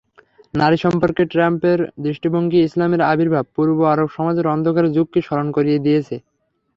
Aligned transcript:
নারী 0.53 0.77
সম্পর্কে 0.85 1.23
ট্রাম্পের 1.31 1.79
দৃষ্টিভঙ্গি 2.05 2.59
ইসলামের 2.61 3.01
আবির্ভাব-পূর্ব 3.11 3.77
আরব 3.93 4.07
সমাজের 4.17 4.45
অন্ধকার 4.47 4.85
যুগকে 4.95 5.19
স্মরণ 5.27 5.47
করিয়ে 5.57 5.83
দিয়েছে। 5.85 6.15